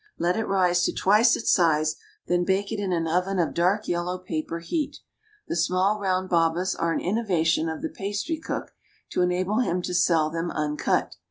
Let 0.17 0.35
it 0.35 0.47
rise 0.47 0.81
to 0.85 0.91
twice 0.91 1.35
its 1.35 1.51
size, 1.51 1.95
then 2.25 2.43
bake 2.43 2.71
it 2.71 2.79
in 2.79 2.91
an 2.91 3.07
oven 3.07 3.37
of 3.37 3.53
dark 3.53 3.87
yellow 3.87 4.17
paper 4.17 4.57
heat; 4.57 4.97
the 5.47 5.55
small 5.55 5.99
round 5.99 6.27
babas 6.27 6.73
are 6.73 6.91
an 6.91 6.99
innovation 6.99 7.69
of 7.69 7.83
the 7.83 7.89
pastry 7.89 8.39
cook 8.39 8.73
to 9.11 9.21
enable 9.21 9.59
him 9.59 9.83
to 9.83 9.93
sell 9.93 10.31
them 10.31 10.49
uncut. 10.49 11.17